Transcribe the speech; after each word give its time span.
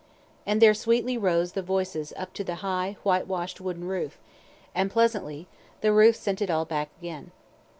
And 0.47 0.59
there 0.59 0.73
sweetly 0.73 1.15
rose 1.15 1.51
those 1.51 1.63
voices 1.63 2.11
up 2.17 2.33
to 2.33 2.43
the 2.43 2.55
high, 2.65 2.97
whitewash'd 3.03 3.59
wooden 3.59 3.85
roof, 3.87 4.17
and 4.73 4.89
pleasantly 4.89 5.47
the 5.81 5.93
roof 5.93 6.15
sent 6.15 6.41
it 6.41 6.49
all 6.49 6.65
back 6.65 6.89
again. 6.97 7.29